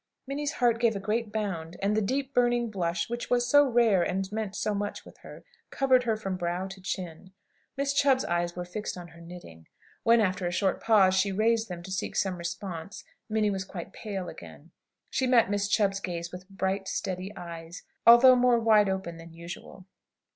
Minnie's 0.25 0.53
heart 0.53 0.79
gave 0.79 0.95
a 0.95 0.99
great 0.99 1.31
bound; 1.31 1.77
and 1.79 1.95
the 1.95 2.01
deep, 2.01 2.33
burning 2.33 2.71
blush 2.71 3.07
which 3.07 3.29
was 3.29 3.47
so 3.47 3.63
rare 3.67 4.01
and 4.01 4.31
meant 4.31 4.55
so 4.55 4.73
much 4.73 5.05
with 5.05 5.19
her, 5.19 5.43
covered 5.69 6.05
her 6.05 6.15
face 6.15 6.23
from 6.23 6.37
brow 6.37 6.65
to 6.69 6.81
chin. 6.81 7.33
Miss 7.77 7.93
Chubb's 7.93 8.25
eyes 8.25 8.55
were 8.55 8.65
fixed 8.65 8.97
on 8.97 9.09
her 9.09 9.21
knitting. 9.21 9.67
When, 10.01 10.19
after 10.19 10.47
a 10.47 10.51
short 10.51 10.81
pause, 10.81 11.13
she 11.13 11.31
raised 11.31 11.69
them 11.69 11.83
to 11.83 11.91
seek 11.91 12.15
some 12.15 12.39
response, 12.39 13.03
Minnie 13.29 13.51
was 13.51 13.63
quite 13.63 13.93
pale 13.93 14.27
again. 14.27 14.71
She 15.11 15.27
met 15.27 15.51
Miss 15.51 15.67
Chubb's 15.67 15.99
gaze 15.99 16.31
with 16.31 16.49
bright, 16.49 16.87
steady 16.87 17.31
eyes, 17.37 17.83
a 18.07 18.19
thought 18.19 18.37
more 18.39 18.59
wide 18.59 18.89
open 18.89 19.17
than 19.17 19.33
usual. 19.35 19.85